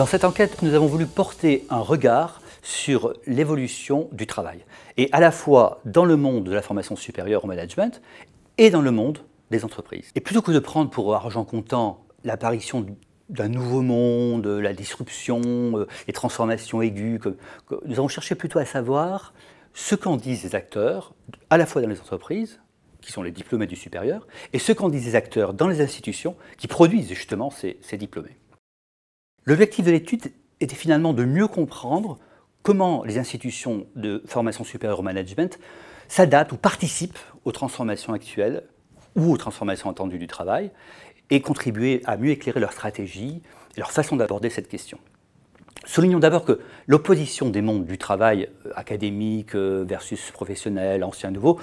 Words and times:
Dans 0.00 0.06
cette 0.06 0.24
enquête, 0.24 0.62
nous 0.62 0.72
avons 0.72 0.86
voulu 0.86 1.04
porter 1.04 1.66
un 1.68 1.80
regard 1.80 2.40
sur 2.62 3.12
l'évolution 3.26 4.08
du 4.12 4.26
travail, 4.26 4.64
et 4.96 5.10
à 5.12 5.20
la 5.20 5.30
fois 5.30 5.82
dans 5.84 6.06
le 6.06 6.16
monde 6.16 6.44
de 6.44 6.54
la 6.54 6.62
formation 6.62 6.96
supérieure 6.96 7.44
au 7.44 7.46
management 7.46 8.00
et 8.56 8.70
dans 8.70 8.80
le 8.80 8.92
monde 8.92 9.18
des 9.50 9.62
entreprises. 9.62 10.10
Et 10.14 10.20
plutôt 10.20 10.40
que 10.40 10.52
de 10.52 10.58
prendre 10.58 10.88
pour 10.88 11.14
argent 11.14 11.44
comptant 11.44 12.02
l'apparition 12.24 12.86
d'un 13.28 13.48
nouveau 13.48 13.82
monde, 13.82 14.46
la 14.46 14.72
disruption, 14.72 15.42
euh, 15.74 15.86
les 16.06 16.14
transformations 16.14 16.80
aiguës, 16.80 17.20
nous 17.84 17.98
avons 17.98 18.08
cherché 18.08 18.34
plutôt 18.34 18.58
à 18.58 18.64
savoir 18.64 19.34
ce 19.74 19.96
qu'en 19.96 20.16
disent 20.16 20.44
les 20.44 20.54
acteurs, 20.54 21.12
à 21.50 21.58
la 21.58 21.66
fois 21.66 21.82
dans 21.82 21.88
les 21.88 22.00
entreprises, 22.00 22.58
qui 23.02 23.12
sont 23.12 23.22
les 23.22 23.32
diplômés 23.32 23.66
du 23.66 23.76
supérieur, 23.76 24.26
et 24.54 24.58
ce 24.58 24.72
qu'en 24.72 24.88
disent 24.88 25.04
les 25.04 25.14
acteurs 25.14 25.52
dans 25.52 25.68
les 25.68 25.82
institutions 25.82 26.36
qui 26.56 26.68
produisent 26.68 27.10
justement 27.10 27.50
ces, 27.50 27.78
ces 27.82 27.98
diplômés. 27.98 28.39
L'objectif 29.44 29.84
de 29.84 29.90
l'étude 29.90 30.32
était 30.60 30.76
finalement 30.76 31.12
de 31.12 31.24
mieux 31.24 31.48
comprendre 31.48 32.18
comment 32.62 33.04
les 33.04 33.18
institutions 33.18 33.86
de 33.96 34.22
formation 34.26 34.64
supérieure 34.64 35.00
au 35.00 35.02
management 35.02 35.58
s'adaptent 36.08 36.52
ou 36.52 36.56
participent 36.56 37.18
aux 37.44 37.52
transformations 37.52 38.12
actuelles 38.12 38.64
ou 39.16 39.32
aux 39.32 39.36
transformations 39.36 39.90
attendues 39.90 40.18
du 40.18 40.26
travail 40.26 40.70
et 41.30 41.40
contribuer 41.40 42.02
à 42.04 42.16
mieux 42.16 42.30
éclairer 42.30 42.60
leur 42.60 42.72
stratégie 42.72 43.42
et 43.76 43.80
leur 43.80 43.92
façon 43.92 44.16
d'aborder 44.16 44.50
cette 44.50 44.68
question. 44.68 44.98
Soulignons 45.86 46.18
d'abord 46.20 46.44
que 46.44 46.60
l'opposition 46.86 47.48
des 47.48 47.62
mondes 47.62 47.84
du 47.84 47.98
travail 47.98 48.48
euh, 48.66 48.70
académique 48.76 49.54
euh, 49.54 49.84
versus 49.84 50.30
professionnel, 50.30 51.02
ancien, 51.02 51.30
nouveau, 51.30 51.58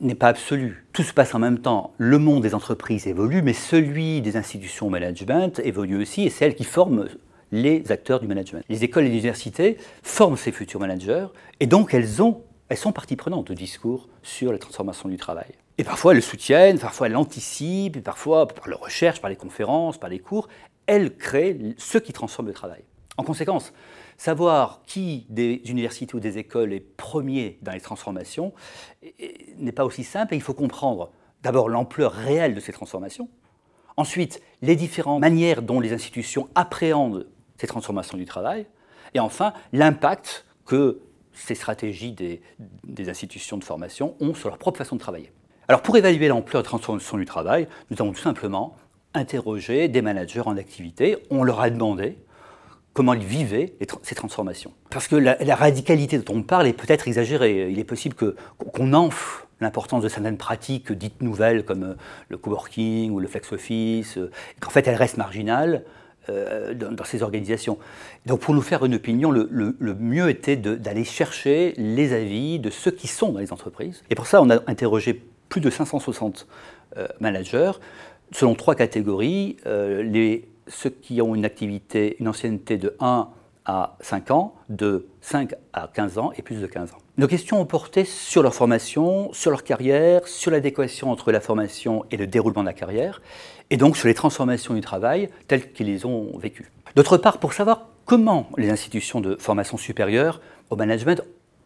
n'est 0.00 0.16
pas 0.16 0.28
absolue. 0.28 0.84
Tout 0.92 1.04
se 1.04 1.12
passe 1.12 1.34
en 1.34 1.38
même 1.38 1.58
temps. 1.58 1.92
Le 1.96 2.18
monde 2.18 2.42
des 2.42 2.56
entreprises 2.56 3.06
évolue, 3.06 3.40
mais 3.40 3.52
celui 3.52 4.20
des 4.20 4.36
institutions 4.36 4.90
management 4.90 5.60
évolue 5.62 6.00
aussi, 6.00 6.24
et 6.24 6.30
c'est 6.30 6.54
qui 6.54 6.64
forment 6.64 7.08
les 7.52 7.92
acteurs 7.92 8.20
du 8.20 8.26
management. 8.26 8.64
Les 8.68 8.84
écoles 8.84 9.04
et 9.04 9.08
les 9.08 9.12
universités 9.12 9.76
forment 10.02 10.36
ces 10.36 10.50
futurs 10.50 10.80
managers, 10.80 11.26
et 11.60 11.66
donc 11.66 11.94
elles, 11.94 12.22
ont, 12.22 12.42
elles 12.70 12.78
sont 12.78 12.92
partie 12.92 13.16
prenante 13.16 13.50
au 13.50 13.54
discours 13.54 14.08
sur 14.22 14.50
la 14.50 14.58
transformation 14.58 15.08
du 15.08 15.18
travail. 15.18 15.52
Et 15.76 15.84
parfois 15.84 16.12
elles 16.12 16.18
le 16.18 16.22
soutiennent, 16.22 16.78
parfois 16.78 17.06
elles 17.06 17.12
l'anticipent, 17.12 18.02
parfois 18.02 18.48
par 18.48 18.66
leur 18.66 18.80
recherche, 18.80 19.20
par 19.20 19.30
les 19.30 19.36
conférences, 19.36 19.98
par 19.98 20.10
les 20.10 20.18
cours, 20.18 20.48
elles 20.86 21.16
créent 21.16 21.56
ce 21.76 21.98
qui 21.98 22.12
transforme 22.12 22.48
le 22.48 22.54
travail. 22.54 22.82
En 23.18 23.24
conséquence, 23.24 23.72
savoir 24.16 24.80
qui 24.86 25.26
des 25.28 25.60
universités 25.66 26.14
ou 26.14 26.20
des 26.20 26.38
écoles 26.38 26.72
est 26.72 26.80
premier 26.80 27.58
dans 27.62 27.72
les 27.72 27.80
transformations 27.80 28.54
n'est 29.58 29.72
pas 29.72 29.84
aussi 29.84 30.04
simple 30.04 30.34
et 30.34 30.36
il 30.36 30.42
faut 30.42 30.54
comprendre 30.54 31.10
d'abord 31.42 31.68
l'ampleur 31.68 32.12
réelle 32.12 32.54
de 32.54 32.60
ces 32.60 32.72
transformations, 32.72 33.28
ensuite 33.96 34.40
les 34.62 34.76
différentes 34.76 35.20
manières 35.20 35.62
dont 35.62 35.80
les 35.80 35.92
institutions 35.92 36.48
appréhendent 36.54 37.26
ces 37.56 37.66
transformations 37.66 38.16
du 38.16 38.24
travail, 38.24 38.66
et 39.14 39.20
enfin 39.20 39.52
l'impact 39.72 40.46
que 40.64 41.00
ces 41.32 41.56
stratégies 41.56 42.12
des, 42.12 42.40
institutions 43.08 43.56
de 43.56 43.64
formation 43.64 44.14
ont 44.20 44.34
sur 44.34 44.48
leur 44.48 44.58
propre 44.58 44.78
façon 44.78 44.94
de 44.94 45.00
travailler. 45.00 45.32
Alors 45.66 45.82
pour 45.82 45.96
évaluer 45.96 46.28
l'ampleur 46.28 46.62
de 46.62 46.68
transformation 46.68 47.18
du 47.18 47.24
travail, 47.24 47.66
nous 47.90 47.96
avons 48.00 48.12
tout 48.12 48.20
simplement 48.20 48.76
interrogé 49.12 49.88
des 49.88 50.02
managers 50.02 50.42
en 50.44 50.56
activité, 50.56 51.16
on 51.30 51.42
leur 51.42 51.60
a 51.60 51.70
demandé 51.70 52.16
comment 52.98 53.14
ils 53.14 53.24
vivaient 53.24 53.74
ces 54.02 54.16
transformations. 54.16 54.72
Parce 54.90 55.06
que 55.06 55.14
la, 55.14 55.54
radicalité 55.54 56.18
dont 56.18 56.34
on 56.34 56.42
parle 56.42 56.66
est 56.66 56.72
peut-être 56.72 57.06
exagérée. 57.06 57.70
Il 57.70 57.78
est 57.78 57.84
possible 57.84 58.16
qu'on 58.16 58.92
enfle 58.92 59.46
l'importance 59.60 60.02
de 60.02 60.08
certaines 60.08 60.36
pratiques 60.36 60.90
dites 60.90 61.22
nouvelles 61.22 61.64
comme 61.64 61.84
euh, 61.84 61.94
le 62.28 62.38
coworking 62.38 63.12
ou 63.12 63.20
le 63.20 63.28
flex 63.28 63.52
office, 63.52 64.18
euh, 64.18 64.32
qu'en 64.58 64.70
fait 64.70 64.88
elles 64.88 64.96
restent 64.96 65.16
marginales 65.16 65.84
euh, 66.28 66.74
dans, 66.74 67.04
ces 67.04 67.22
organisations. 67.22 67.78
Donc 68.26 68.40
pour 68.40 68.52
nous 68.52 68.62
faire 68.62 68.84
une 68.84 68.96
opinion, 68.96 69.30
le, 69.30 69.76
mieux 69.80 70.28
était 70.28 70.56
d'aller 70.56 71.04
chercher 71.04 71.74
les 71.76 72.12
avis 72.12 72.58
de 72.58 72.68
ceux 72.68 72.90
qui 72.90 73.06
sont 73.06 73.30
dans 73.30 73.38
les 73.38 73.52
entreprises. 73.52 74.02
Et 74.10 74.16
pour 74.16 74.26
ça, 74.26 74.42
on 74.42 74.50
a 74.50 74.58
interrogé 74.66 75.22
plus 75.48 75.60
de 75.60 75.70
560 75.70 76.48
managers 77.20 77.72
selon 78.32 78.56
trois 78.56 78.74
catégories. 78.74 79.56
Ceux 80.68 80.90
qui 80.90 81.20
ont 81.20 81.34
une 81.34 81.44
activité, 81.44 82.16
une 82.20 82.28
ancienneté 82.28 82.78
de 82.78 82.94
1 83.00 83.28
à 83.64 83.96
5 84.00 84.30
ans, 84.30 84.54
de 84.70 85.06
5 85.20 85.54
à 85.74 85.90
15 85.92 86.18
ans 86.18 86.32
et 86.36 86.42
plus 86.42 86.60
de 86.60 86.66
15 86.66 86.92
ans. 86.92 86.98
Nos 87.18 87.26
questions 87.26 87.60
ont 87.60 87.66
porté 87.66 88.04
sur 88.04 88.42
leur 88.42 88.54
formation, 88.54 89.30
sur 89.32 89.50
leur 89.50 89.62
carrière, 89.62 90.26
sur 90.26 90.50
l'adéquation 90.50 91.10
entre 91.10 91.32
la 91.32 91.40
formation 91.40 92.04
et 92.10 92.16
le 92.16 92.26
déroulement 92.26 92.62
de 92.62 92.68
la 92.68 92.72
carrière, 92.72 93.20
et 93.70 93.76
donc 93.76 93.96
sur 93.96 94.08
les 94.08 94.14
transformations 94.14 94.72
du 94.72 94.80
travail 94.80 95.28
telles 95.48 95.72
qu'ils 95.72 95.86
les 95.86 96.06
ont 96.06 96.38
vécues. 96.38 96.72
D'autre 96.96 97.18
part, 97.18 97.38
pour 97.38 97.52
savoir 97.52 97.88
comment 98.06 98.48
les 98.56 98.70
institutions 98.70 99.20
de 99.20 99.36
formation 99.36 99.76
supérieure 99.76 100.40
au 100.70 100.76
management 100.76 101.22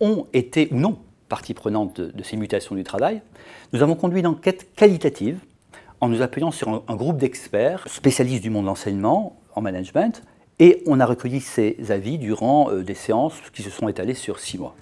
ont 0.00 0.26
été 0.32 0.68
ou 0.72 0.76
non 0.76 0.98
partie 1.28 1.54
prenante 1.54 2.00
de, 2.00 2.10
de 2.10 2.22
ces 2.24 2.36
mutations 2.36 2.74
du 2.74 2.82
travail, 2.82 3.22
nous 3.72 3.82
avons 3.82 3.94
conduit 3.94 4.20
une 4.20 4.26
enquête 4.26 4.74
qualitative 4.74 5.38
en 6.04 6.08
nous 6.08 6.20
appuyant 6.20 6.50
sur 6.50 6.84
un, 6.86 6.96
groupe 6.96 7.16
d'experts 7.16 7.88
spécialistes 7.88 8.42
du 8.42 8.50
monde 8.50 8.64
de 8.64 8.68
l'enseignement 8.68 9.40
en 9.54 9.62
management, 9.62 10.22
et 10.58 10.82
on 10.86 11.00
a 11.00 11.06
recueilli 11.06 11.40
ces 11.40 11.78
avis 11.88 12.18
durant 12.18 12.70
euh, 12.70 12.82
des 12.82 12.92
séances 12.92 13.40
qui 13.54 13.62
se 13.62 13.70
sont 13.70 13.88
étalées 13.88 14.12
sur 14.12 14.38
six 14.38 14.58
mois. 14.58 14.76